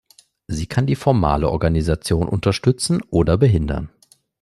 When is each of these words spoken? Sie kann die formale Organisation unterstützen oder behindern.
Sie 0.47 0.65
kann 0.65 0.87
die 0.87 0.95
formale 0.95 1.51
Organisation 1.51 2.27
unterstützen 2.27 3.03
oder 3.11 3.37
behindern. 3.37 3.91